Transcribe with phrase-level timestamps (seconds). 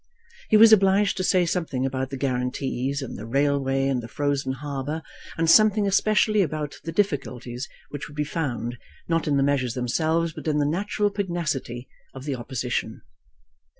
[0.49, 4.53] He was obliged to say something about the guarantees, and the railway, and the frozen
[4.53, 5.03] harbour,
[5.37, 10.33] and something especially about the difficulties which would be found, not in the measures themselves,
[10.33, 13.03] but in the natural pugnacity of the Opposition.